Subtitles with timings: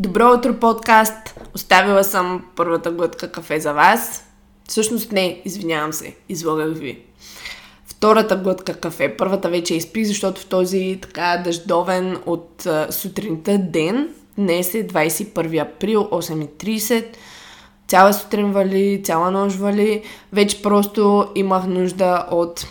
[0.00, 1.40] Добро утро, подкаст!
[1.54, 4.24] Оставила съм първата глътка кафе за вас.
[4.68, 7.02] Всъщност не, извинявам се, излагах ви.
[7.86, 9.16] Втората глътка кафе.
[9.16, 14.08] Първата вече изпих, защото в този така дъждовен от сутринта ден,
[14.38, 17.04] днес е 21 април, 8.30,
[17.88, 22.66] цяла сутрин вали, цяла нощ вали, вече просто имах нужда от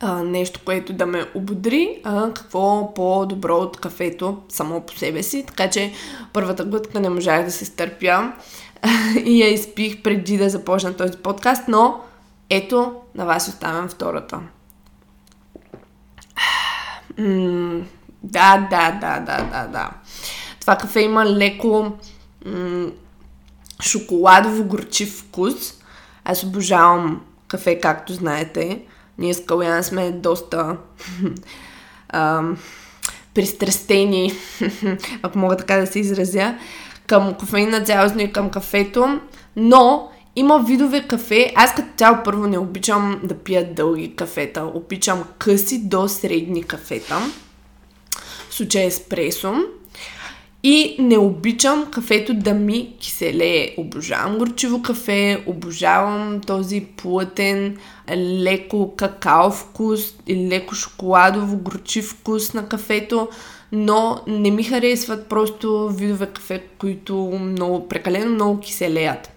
[0.00, 5.44] а, нещо, което да ме ободри, а какво по-добро от кафето само по себе си.
[5.46, 5.92] Така че
[6.32, 8.32] първата глътка не можах да се стърпя
[9.24, 12.00] и я изпих преди да започна този подкаст, но
[12.50, 14.40] ето на вас оставям втората.
[18.22, 19.90] Да, да, да, да, да, да.
[20.60, 21.92] Това кафе има леко
[22.46, 22.90] м-
[23.82, 25.54] шоколадово горчив вкус.
[26.24, 28.80] Аз обожавам кафе, както знаете.
[29.20, 30.76] Ние с Калян сме доста
[32.08, 32.42] а,
[33.34, 34.32] пристрастени,
[35.22, 36.58] ако мога така да се изразя,
[37.06, 39.20] към кофеина цялостно и към кафето,
[39.56, 41.52] но има видове кафе.
[41.56, 44.70] Аз като цяло първо не обичам да пия дълги кафета.
[44.74, 47.18] Обичам къси до средни кафета.
[48.50, 49.54] В случая еспресо.
[50.62, 53.74] И не обичам кафето да ми киселее.
[53.78, 57.76] Обожавам горчиво кафе, обожавам този плътен,
[58.16, 63.28] леко какао вкус и леко шоколадово горчив вкус на кафето,
[63.72, 69.30] но не ми харесват просто видове кафе, които много, прекалено много киселеят.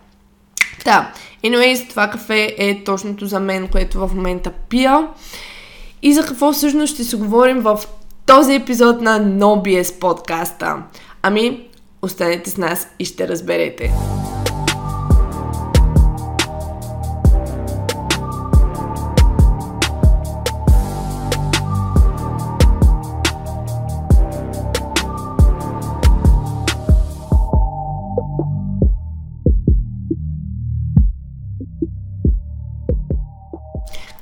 [0.86, 5.08] Да, anyways, това кафе е точното за мен, което в момента пия.
[6.02, 7.80] И за какво всъщност ще си говорим в
[8.26, 10.76] този епизод на NoBS подкаста.
[11.26, 11.70] Ами,
[12.02, 13.92] останете с нас и ще разберете.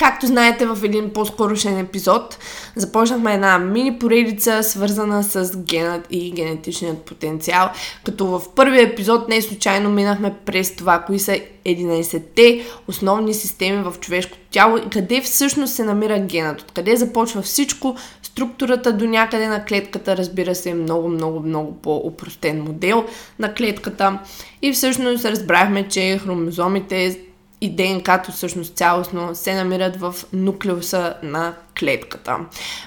[0.01, 2.37] Както знаете, в един по-скорошен епизод
[2.75, 7.69] започнахме една мини поредица, свързана с генът и генетичният потенциал,
[8.03, 13.93] като в първия епизод не случайно минахме през това, кои са 11-те основни системи в
[13.99, 19.65] човешкото тяло и къде всъщност се намира генът, откъде започва всичко, структурата до някъде на
[19.65, 23.05] клетката, разбира се, е много, много, много по-опростен модел
[23.39, 24.19] на клетката.
[24.61, 27.19] И всъщност разбрахме, че хромозомите
[27.61, 32.37] и ДНК-то всъщност цялостно се намират в нуклеуса на клетката.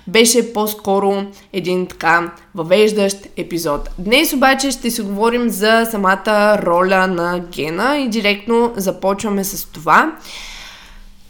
[0.07, 3.91] Беше по-скоро един така въвеждащ епизод.
[3.99, 10.17] Днес обаче ще си говорим за самата роля на гена и директно започваме с това.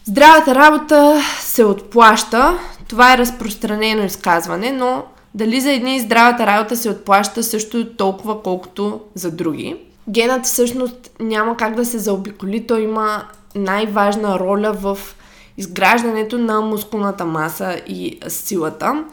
[0.05, 2.59] Здравата работа се отплаща.
[2.89, 5.05] Това е разпространено изказване, но
[5.35, 9.77] дали за едни здравата работа се отплаща също толкова, колкото за други.
[10.09, 12.67] Генът всъщност няма как да се заобиколи.
[12.67, 14.99] Той има най-важна роля в
[15.57, 19.05] изграждането на мускулната маса и силата.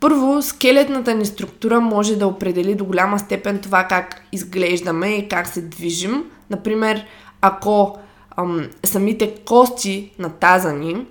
[0.00, 5.46] Първо, скелетната ни структура може да определи до голяма степен това как изглеждаме и как
[5.46, 6.24] се движим.
[6.50, 7.04] Например,
[7.40, 7.98] ако
[8.36, 11.06] ам, самите кости на таза ни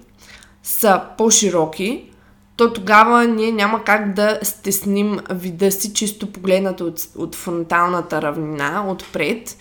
[0.63, 2.11] са по-широки,
[2.57, 8.85] то тогава ние няма как да стесним вида си, чисто погледнато от, от фронталната равнина,
[8.87, 9.57] отпред.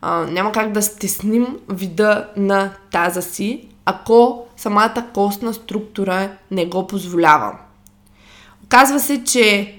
[0.00, 6.86] А, няма как да стесним вида на таза си, ако самата костна структура не го
[6.86, 7.58] позволява.
[8.64, 9.74] Оказва се, че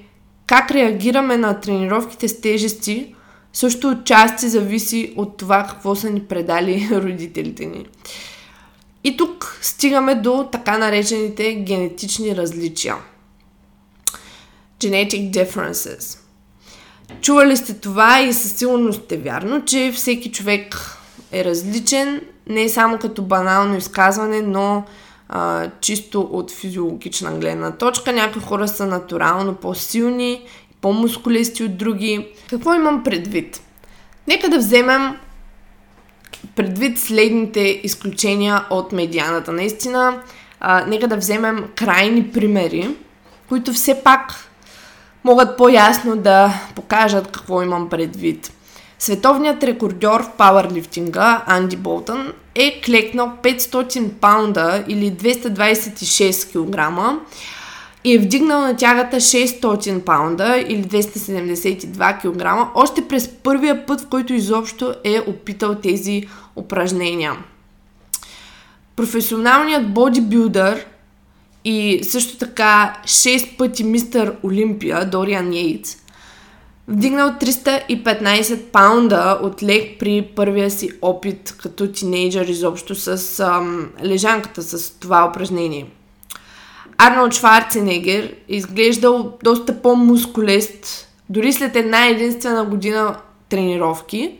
[0.47, 3.16] как реагираме на тренировките с тежести
[3.53, 7.86] също отчасти зависи от това какво са ни предали родителите ни.
[9.09, 12.95] И тук стигаме до така наречените генетични различия.
[14.79, 16.19] Genetic differences.
[17.21, 20.97] Чували сте това и със сигурност е вярно, че всеки човек
[21.31, 24.83] е различен, не само като банално изказване, но
[25.29, 28.13] а, чисто от физиологична гледна точка.
[28.13, 30.41] Някои хора са натурално по-силни,
[30.81, 32.27] по-мускулисти от други.
[32.49, 33.62] Какво имам предвид?
[34.27, 35.15] Нека да вземем
[36.56, 39.51] предвид следните изключения от медианата.
[39.51, 40.19] Наистина,
[40.59, 42.95] а, нека да вземем крайни примери,
[43.50, 44.50] които все пак
[45.24, 48.51] могат по-ясно да покажат какво имам предвид.
[49.00, 56.94] Световният рекордьор в пауърлифтинга Анди Болтън е клекнал 500 паунда или 226 кг
[58.04, 64.07] и е вдигнал на тягата 600 паунда или 272 кг още през първия път, в
[64.07, 66.24] който изобщо е опитал тези
[66.56, 67.34] упражнения.
[68.96, 70.86] Професионалният бодибилдър
[71.66, 75.98] и също така 6 пъти мистър Олимпия Дориан Йейтс
[76.90, 84.62] Вдигнал 315 паунда от лег при първия си опит като тинейджър изобщо с ам, лежанката,
[84.62, 85.86] с това упражнение.
[87.01, 93.16] Арнолд Шварценегер изглеждал доста по-мускулест, дори след една единствена година
[93.50, 94.40] тренировки,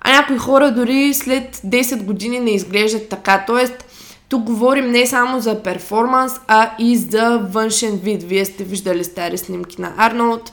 [0.00, 3.44] а някои хора дори след 10 години не изглеждат така.
[3.46, 3.84] Тоест,
[4.28, 8.22] тук говорим не само за перформанс, а и за външен вид.
[8.22, 10.52] Вие сте виждали стари снимки на Арнолд.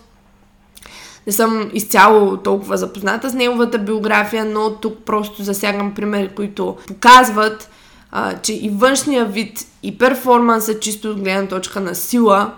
[1.28, 7.70] Не съм изцяло толкова запозната с неговата биография, но тук просто засягам примери, които показват,
[8.12, 12.54] а, че и външния вид, и перформанса, чисто от гледна точка на сила,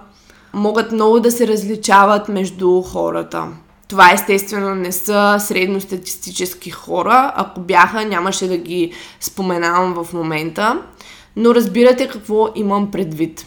[0.54, 3.48] могат много да се различават между хората.
[3.88, 7.34] Това естествено не са средностатистически хора.
[7.36, 10.82] Ако бяха, нямаше да ги споменавам в момента.
[11.36, 13.46] Но разбирате какво имам предвид.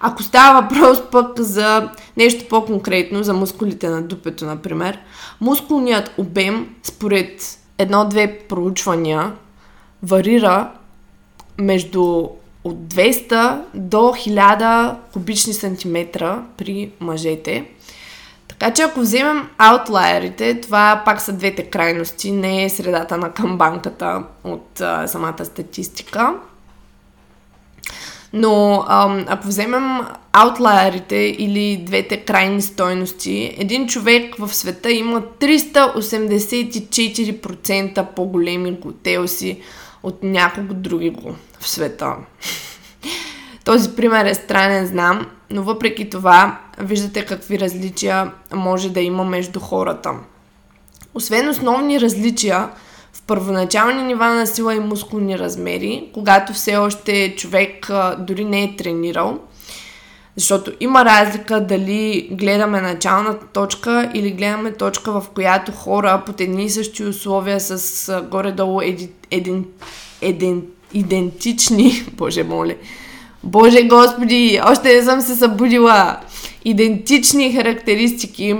[0.00, 4.98] Ако става въпрос пък за нещо по-конкретно, за мускулите на дупето, например,
[5.40, 9.32] мускулният обем, според едно-две проучвания,
[10.02, 10.70] варира
[11.60, 12.28] между
[12.64, 17.64] от 200 до 1000 кубични сантиметра при мъжете.
[18.48, 24.22] Така че ако вземем аутлайерите, това пак са двете крайности, не е средата на камбанката
[24.44, 26.34] от а, самата статистика.
[28.32, 30.00] Но ам, ако вземем
[30.32, 39.60] аутлайерите или двете крайни стойности, един човек в света има 384% по-големи глутеуси
[40.02, 42.16] от някого други го в света.
[43.64, 49.60] Този пример е странен, знам, но въпреки това виждате какви различия може да има между
[49.60, 50.14] хората.
[51.14, 52.70] Освен основни различия
[53.12, 58.76] в първоначални нива на сила и мускулни размери, когато все още човек дори не е
[58.76, 59.38] тренирал,
[60.36, 66.64] защото има разлика дали гледаме началната точка или гледаме точка, в която хора под едни
[66.64, 69.64] и същи условия с горе-долу еди, един,
[70.22, 70.62] един,
[70.94, 72.74] идентични, боже моля,
[73.42, 76.16] Боже Господи, още не съм се събудила.
[76.64, 78.56] Идентични характеристики.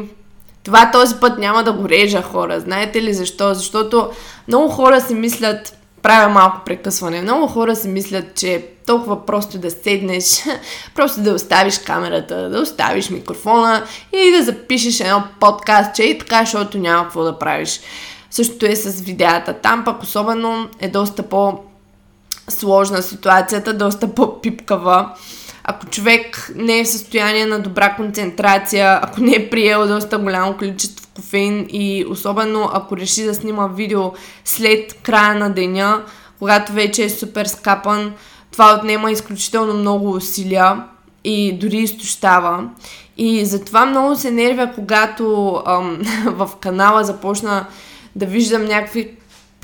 [0.63, 2.61] Това този път няма да го режа хора.
[2.61, 3.55] Знаете ли защо?
[3.55, 4.11] Защото
[4.49, 9.71] много хора си мислят, правя малко прекъсване, много хора си мислят, че толкова просто да
[9.71, 10.25] седнеш,
[10.95, 16.79] просто да оставиш камерата, да оставиш микрофона и да запишеш едно подкастче и така, защото
[16.79, 17.81] няма какво да правиш.
[18.31, 19.55] Същото е с видеята.
[19.55, 21.59] Там пък особено е доста по
[22.49, 25.15] сложна ситуацията, доста по-пипкава.
[25.65, 30.57] Ако човек не е в състояние на добра концентрация, ако не е приел доста голямо
[30.57, 34.13] количество кофеин и особено ако реши да снима видео
[34.45, 36.03] след края на деня,
[36.39, 38.13] когато вече е супер скапан,
[38.53, 40.85] това отнема изключително много усилия
[41.25, 42.69] и дори изтощава.
[43.17, 47.67] И затова много се нервя, когато ам, в канала започна
[48.17, 49.11] да виждам някакви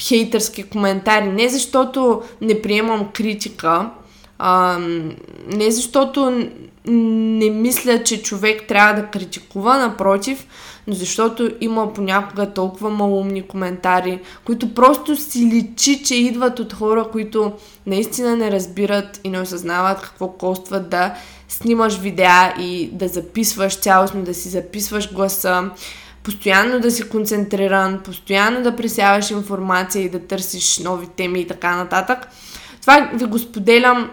[0.01, 1.29] хейтърски коментари.
[1.29, 3.91] Не защото не приемам критика,
[4.39, 4.79] а,
[5.47, 6.49] не защото
[6.89, 10.47] не мисля, че човек трябва да критикува, напротив,
[10.87, 17.09] но защото има понякога толкова малумни коментари, които просто си личи, че идват от хора,
[17.13, 17.53] които
[17.87, 21.15] наистина не разбират и не осъзнават какво коства да
[21.49, 25.71] снимаш видеа и да записваш цялостно, да си записваш гласа,
[26.23, 31.77] постоянно да си концентриран, постоянно да пресяваш информация и да търсиш нови теми и така
[31.77, 32.29] нататък.
[32.81, 34.11] Това ви го споделям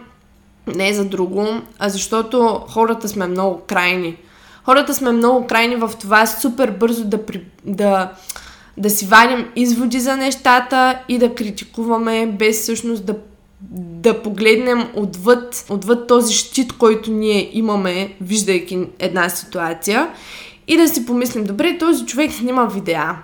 [0.68, 1.48] не за друго,
[1.80, 4.18] а защото хората сме много крайни.
[4.64, 8.12] Хората сме много крайни в това супер бързо да, при, да,
[8.78, 13.16] да си вадим изводи за нещата и да критикуваме без всъщност да
[13.76, 20.10] да погледнем отвъд, отвъд този щит, който ние имаме, виждайки една ситуация
[20.68, 23.16] и да си помислим, добре, този човек снима видеа,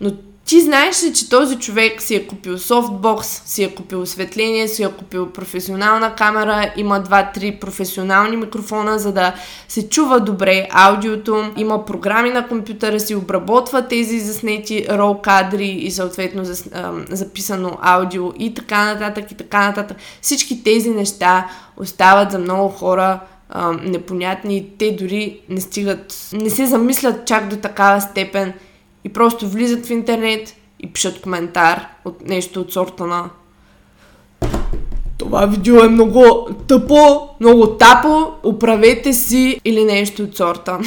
[0.00, 0.12] но
[0.50, 4.82] ти знаеш ли, че този човек си е купил софтбокс, си е купил осветление, си
[4.82, 9.34] е купил професионална камера, има 2-3 професионални микрофона, за да
[9.68, 15.90] се чува добре аудиото, има програми на компютъра си, обработва тези заснети рол кадри и
[15.90, 16.42] съответно
[17.10, 19.96] записано аудио и така нататък и така нататък.
[20.22, 23.20] Всички тези неща остават за много хора
[23.82, 28.52] непонятни и те дори не стигат, не се замислят чак до такава степен
[29.04, 33.30] и просто влизат в интернет и пишат коментар от нещо от сорта на
[35.20, 40.78] това видео е много тъпо, много тапо, оправете си или нещо от сорта.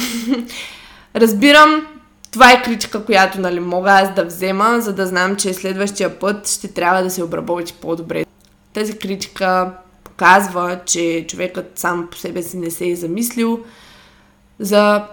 [1.16, 1.86] Разбирам,
[2.30, 6.48] това е критика, която нали, мога аз да взема, за да знам, че следващия път
[6.48, 8.24] ще трябва да се обработи по-добре.
[8.72, 9.72] Тази критика
[10.04, 13.60] показва, че човекът сам по себе си не се е замислил
[14.58, 15.04] за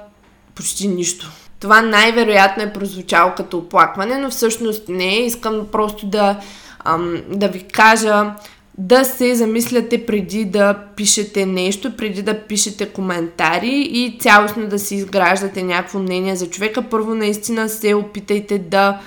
[0.56, 1.32] почти нищо.
[1.62, 5.16] Това най-вероятно е прозвучало като оплакване, но всъщност не.
[5.16, 6.40] Искам просто да,
[6.86, 8.34] ам, да ви кажа
[8.78, 14.96] да се замисляте преди да пишете нещо, преди да пишете коментари и цялостно да си
[14.96, 16.82] изграждате някакво мнение за човека.
[16.82, 19.00] Първо наистина се опитайте да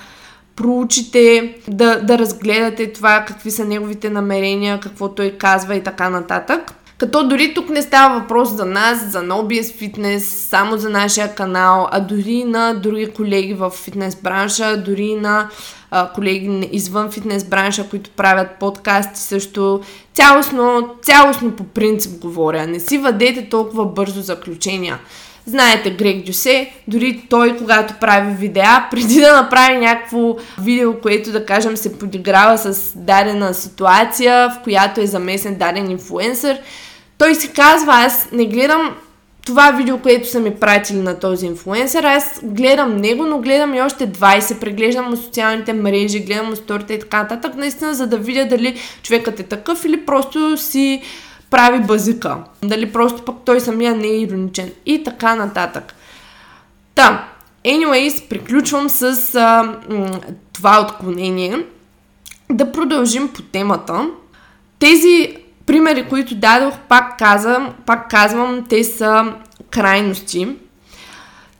[0.56, 6.75] проучите, да, да разгледате това, какви са неговите намерения, какво той казва и така нататък.
[6.98, 11.88] Като дори тук не става въпрос за нас, за NoBS Fitness, само за нашия канал,
[11.90, 15.48] а дори на други колеги в фитнес бранша, дори на
[15.90, 19.80] а, колеги извън фитнес бранша, които правят подкасти също.
[20.12, 22.66] Цялостно, цялостно по принцип говоря.
[22.66, 24.98] Не си въдете толкова бързо заключения.
[25.46, 31.46] Знаете Грег Дюсе, дори той, когато прави видеа, преди да направи някакво видео, което да
[31.46, 36.58] кажем се подиграва с дадена ситуация, в която е замесен даден инфуенсър,
[37.18, 38.97] той си казва, аз не гледам
[39.47, 43.83] това видео, което са ми пратили на този инфлуенсър, аз гледам него, но гледам и
[43.83, 48.18] още 20, преглеждам му социалните мрежи, гледам му сторите и така нататък, наистина, за да
[48.18, 51.02] видя дали човекът е такъв или просто си
[51.50, 52.37] прави базика.
[52.64, 54.73] Дали просто пък той самия не е ироничен.
[54.87, 55.94] И така нататък.
[56.94, 57.28] Та,
[57.64, 60.21] anyways, приключвам с а, м-
[60.52, 61.59] това отклонение.
[62.50, 64.06] Да продължим по темата.
[64.78, 69.35] Тези примери, които дадох, пак казвам, пак казвам, те са
[69.71, 70.49] крайности.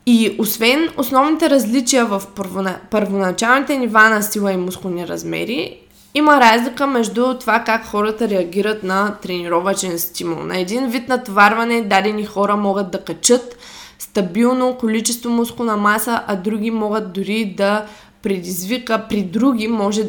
[0.05, 5.77] И освен основните различия в първона, първоначалните нива на сила и мускулни размери,
[6.13, 10.43] има разлика между това как хората реагират на тренировачен стимул.
[10.43, 13.57] На един вид натоварване дадени хора могат да качат
[13.99, 17.85] стабилно количество мускулна маса, а други могат дори да
[18.21, 20.03] предизвика, при други може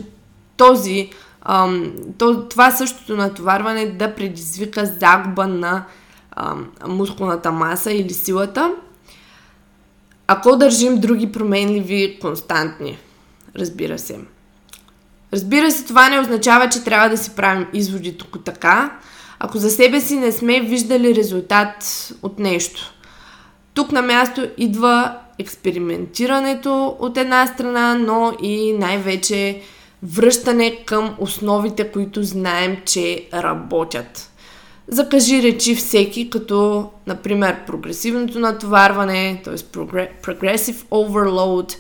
[0.57, 1.11] този
[1.49, 5.85] ам, то, това същото натоварване да предизвика загуба на
[6.37, 8.73] ам, мускулната маса или силата,
[10.27, 12.99] ако държим други променливи константни,
[13.57, 14.19] разбира се.
[15.33, 18.99] Разбира се, това не означава, че трябва да си правим изводи тук така,
[19.39, 22.95] ако за себе си не сме виждали резултат от нещо.
[23.75, 29.63] Тук на място идва експериментирането от една страна, но и най-вече
[30.03, 34.31] връщане към основите, които знаем, че работят.
[34.89, 39.55] Закажи речи всеки, като, например, прогресивното натоварване, т.е.
[39.55, 41.77] progressive overload,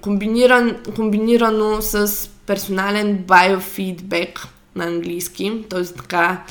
[0.00, 5.84] комбиниран, комбинирано с персонален biofeedback на английски, т.е.
[5.84, 6.42] така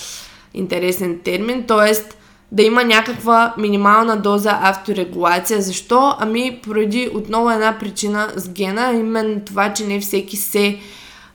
[0.53, 2.16] интересен термин, т.е
[2.51, 5.62] да има някаква минимална доза авторегулация.
[5.62, 6.16] Защо?
[6.20, 10.80] Ами поради отново една причина с гена, именно това, че не всеки се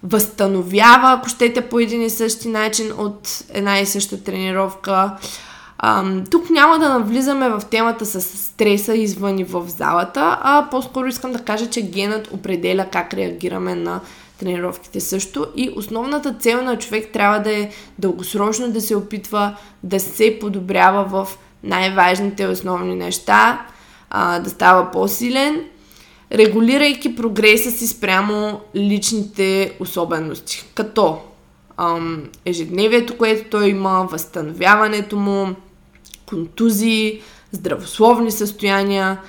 [0.02, 5.16] възстановява, ако щете по един и същи начин от една и съща тренировка.
[5.78, 11.07] Ам, тук няма да навлизаме в темата с стреса извън и в залата, а по-скоро
[11.07, 14.00] искам да кажа, че генът определя как реагираме на
[14.42, 15.46] тренировките също.
[15.56, 21.04] И основната цел на човек трябва да е дългосрочно да се опитва да се подобрява
[21.04, 23.66] в най-важните основни неща,
[24.11, 25.64] а, да става по-силен,
[26.32, 31.18] регулирайки прогреса си спрямо личните особености, като
[31.76, 35.54] ам, ежедневието, което той има, възстановяването му,
[36.26, 37.22] контузии,
[37.52, 39.20] здравословни състояния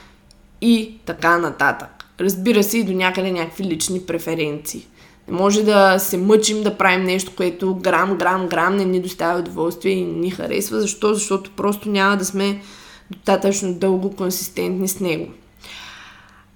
[0.61, 1.89] и така нататък.
[2.19, 4.87] Разбира се и до някъде някакви лични преференции.
[5.27, 9.39] Не може да се мъчим да правим нещо, което грам, грам, грам не ни доставя
[9.39, 10.81] удоволствие и ни харесва.
[10.81, 11.13] Защо?
[11.13, 12.61] Защото просто няма да сме
[13.11, 15.27] достатъчно дълго консистентни с него.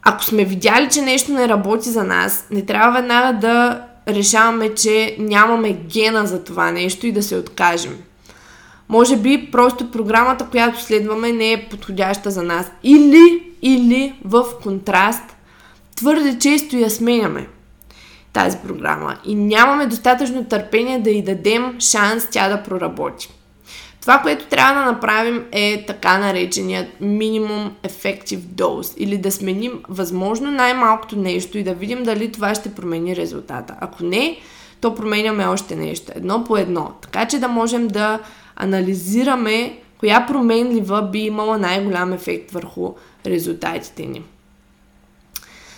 [0.01, 5.15] Ако сме видяли, че нещо не работи за нас, не трябва веднага да решаваме, че
[5.19, 7.97] нямаме гена за това нещо и да се откажем.
[8.89, 12.71] Може би просто програмата, която следваме, не е подходяща за нас.
[12.83, 15.23] Или, или в контраст,
[15.95, 17.47] твърде често я сменяме
[18.37, 23.29] тази програма и нямаме достатъчно търпение да й дадем шанс тя да проработи.
[24.01, 30.51] Това, което трябва да направим е така нареченият минимум effective dose или да сменим възможно
[30.51, 33.75] най-малкото нещо и да видим дали това ще промени резултата.
[33.79, 34.37] Ако не,
[34.81, 38.19] то променяме още нещо, едно по едно, така че да можем да
[38.55, 42.93] анализираме коя променлива би имала най-голям ефект върху
[43.25, 44.23] резултатите ни.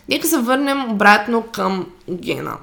[0.10, 2.58] Нека се върнем обратно към гена.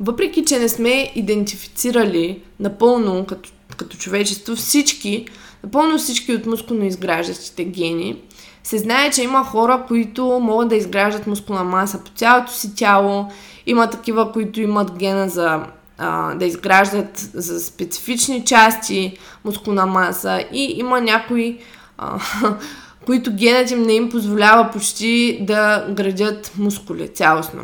[0.00, 5.26] Въпреки, че не сме идентифицирали напълно като, като човечество всички,
[5.64, 8.22] напълно всички от мускулно изграждащите гени,
[8.64, 13.28] се знае, че има хора, които могат да изграждат мускулна маса по цялото си тяло,
[13.66, 15.60] има такива, които имат гена за
[15.98, 21.58] а, да изграждат за специфични части мускулна маса и има някои
[21.98, 22.20] а,
[23.06, 27.62] които генът им не им позволява почти да градят мускули цялостно.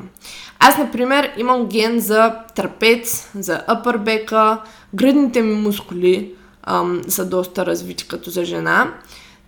[0.59, 4.59] Аз, например, имам ген за трапец, за upper
[4.95, 6.31] гръдните ми мускули
[6.63, 8.95] ам, са доста развити като за жена.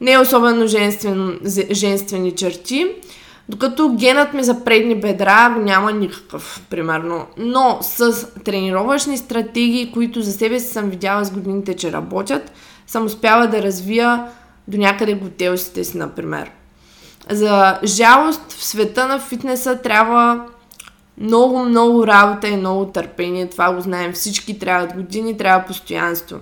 [0.00, 2.86] Не е особено женствен, женствени черти,
[3.48, 7.26] докато генът ми за предни бедра няма никакъв, примерно.
[7.38, 12.52] Но с тренировъчни стратегии, които за себе си съм видяла с годините, че работят,
[12.86, 14.26] съм успяла да развия
[14.68, 16.50] до някъде готелсите си, например.
[17.30, 20.46] За жалост в света на фитнеса трябва
[21.18, 23.50] много, много работа и много търпение.
[23.50, 24.58] Това го знаем всички.
[24.58, 26.36] Трябват години, трябва постоянство.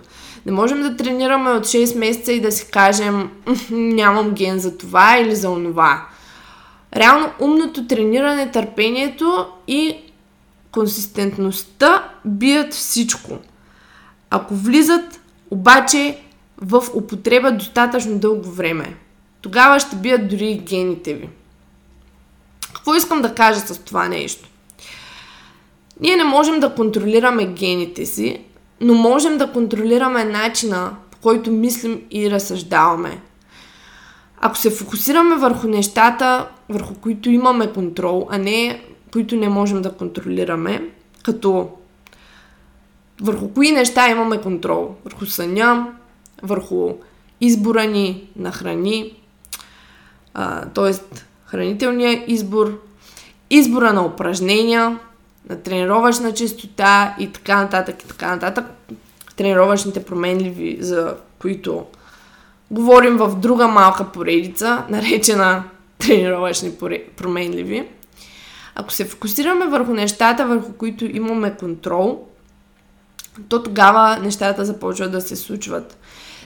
[0.46, 3.30] Не можем да тренираме от 6 месеца и да си кажем
[3.70, 6.06] нямам ген за това или за онова.
[6.96, 9.96] Реално умното трениране, търпението и
[10.72, 13.38] консистентността бият всичко.
[14.30, 16.18] Ако влизат обаче
[16.60, 18.96] в употреба достатъчно дълго време,
[19.40, 21.28] тогава ще бият дори гените ви.
[22.74, 24.48] Какво искам да кажа с това нещо?
[26.00, 28.40] Ние не можем да контролираме гените си,
[28.80, 33.20] но можем да контролираме начина, по който мислим и разсъждаваме.
[34.40, 39.92] Ако се фокусираме върху нещата, върху които имаме контрол, а не които не можем да
[39.92, 40.90] контролираме,
[41.22, 41.70] като
[43.20, 44.94] върху кои неща имаме контрол?
[45.04, 45.86] Върху съня,
[46.42, 46.92] върху
[47.40, 49.16] избора ни на храни,
[50.74, 50.92] т.е.
[51.44, 52.80] хранителния избор,
[53.50, 54.98] избора на упражнения,
[55.48, 58.64] на тренировъчна чистота и така нататък и така нататък.
[59.36, 61.86] Тренировъчните променливи, за които
[62.70, 65.64] говорим в друга малка поредица, наречена
[65.98, 66.72] тренировъчни
[67.16, 67.88] променливи.
[68.74, 72.26] Ако се фокусираме върху нещата, върху които имаме контрол,
[73.48, 75.98] то тогава нещата започват да се случват.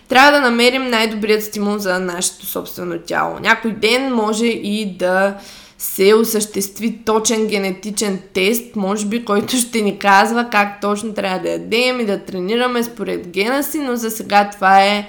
[0.08, 3.38] Трябва да намерим най-добрият стимул за нашето собствено тяло.
[3.40, 5.34] Някой ден може и да
[5.78, 11.50] се осъществи точен генетичен тест, може би, който ще ни казва как точно трябва да
[11.50, 15.08] ядем и да тренираме според гена си, но за сега това е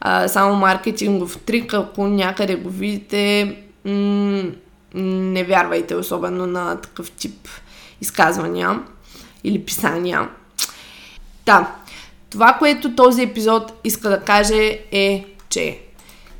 [0.00, 1.74] а, само маркетингов трик.
[1.74, 4.42] Ако някъде го видите, м-
[4.94, 7.48] не вярвайте особено на такъв тип
[8.00, 8.80] изказвания
[9.44, 10.28] или писания.
[11.46, 11.74] Да,
[12.32, 15.78] това, което този епизод иска да каже е, че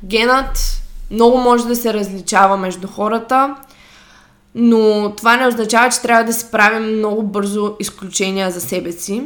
[0.03, 3.55] генът много може да се различава между хората,
[4.55, 9.23] но това не означава, че трябва да си правим много бързо изключения за себе си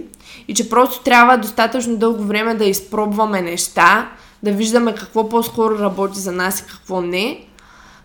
[0.48, 4.10] и че просто трябва достатъчно дълго време да изпробваме неща,
[4.44, 7.46] да виждаме какво по-скоро работи за нас и какво не,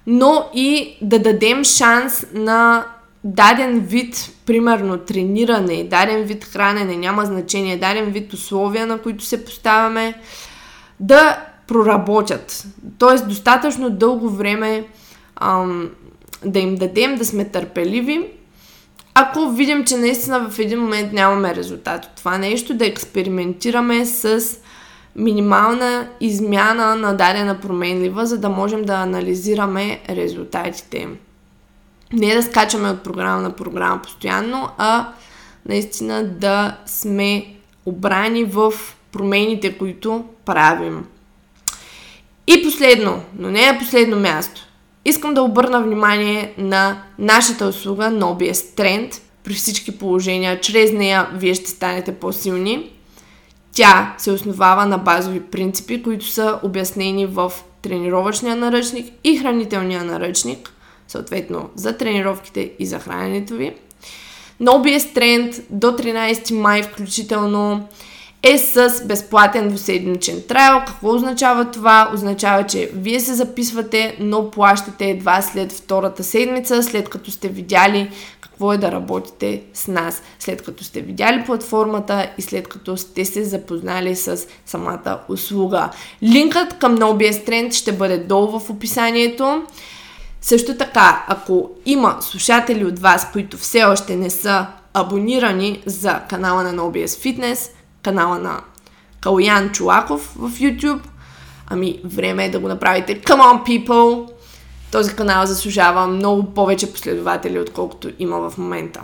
[0.07, 2.85] но и да дадем шанс на
[3.25, 9.45] даден вид, примерно трениране, даден вид хранене, няма значение, даден вид условия, на които се
[9.45, 10.15] поставяме,
[11.01, 12.67] да проработят.
[12.99, 14.85] Тоест, достатъчно дълго време
[15.37, 15.91] ам,
[16.45, 18.27] да им дадем, да сме търпеливи.
[19.15, 24.45] Ако видим, че наистина в един момент нямаме резултат от това нещо, да експериментираме с
[25.17, 31.09] минимална измяна на дадена променлива, за да можем да анализираме резултатите
[32.13, 35.09] Не да скачаме от програма на програма постоянно, а
[35.69, 37.47] наистина да сме
[37.87, 38.73] обрани в
[39.13, 41.07] промените, които правим.
[42.47, 44.69] И последно, но не е последно място.
[45.05, 49.21] Искам да обърна внимание на нашата услуга Nobies Trend.
[49.45, 52.91] При всички положения, чрез нея вие ще станете по-силни.
[53.73, 60.73] Тя се основава на базови принципи, които са обяснени в тренировъчния наръчник и хранителния наръчник,
[61.13, 63.75] съответно за тренировките и за храненето ви.
[64.63, 67.89] Nobies Trend до 13 май включително
[68.43, 70.83] е с безплатен двуседмичен трайл.
[70.87, 72.11] Какво означава това?
[72.15, 78.11] Означава, че вие се записвате, но плащате едва след втората седмица, след като сте видяли
[78.41, 83.25] какво е да работите с нас, след като сте видяли платформата и след като сте
[83.25, 85.91] се запознали с самата услуга.
[86.23, 89.63] Линкът към NoBS Trend ще бъде долу в описанието.
[90.43, 96.63] Също така, ако има слушатели от вас, които все още не са абонирани за канала
[96.63, 97.71] на NoBS Fitness,
[98.03, 98.61] канала на
[99.21, 101.01] Калуян Чулаков в YouTube.
[101.67, 103.21] Ами, време е да го направите.
[103.23, 104.31] Come on, people!
[104.93, 109.01] Този канал заслужава много повече последователи, отколкото има в момента.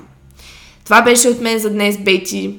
[0.85, 2.59] Това беше от мен за днес, Бети.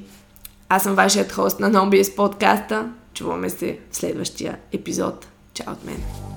[0.68, 2.86] Аз съм вашият хост на NoBS подкаста.
[3.14, 5.26] Чуваме се в следващия епизод.
[5.54, 6.29] Чао от мен!